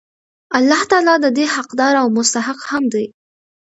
[0.57, 3.05] الله تعالی د دي حقدار او مستحق هم دی